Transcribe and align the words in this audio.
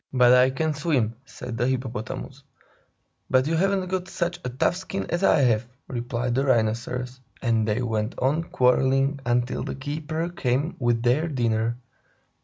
"But 0.11 0.33
I 0.33 0.49
can 0.49 0.73
swim!" 0.73 1.13
said 1.25 1.59
the 1.59 1.67
Hippopotamus. 1.67 2.41
"But 3.29 3.45
you 3.45 3.53
haven't 3.55 3.87
got 3.89 4.07
such 4.07 4.39
a 4.43 4.49
tough 4.49 4.75
skin 4.75 5.05
as 5.11 5.23
I 5.23 5.41
have," 5.41 5.67
replied 5.87 6.33
the 6.33 6.43
Rhinoceros. 6.43 7.19
And 7.39 7.67
they 7.67 7.83
went 7.83 8.17
on 8.17 8.45
quarreling 8.45 9.19
until 9.27 9.61
the 9.63 9.75
keeper 9.75 10.27
came 10.29 10.75
with 10.79 11.03
their 11.03 11.27
dinner. 11.27 11.77